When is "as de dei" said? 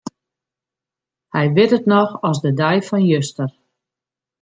2.29-2.77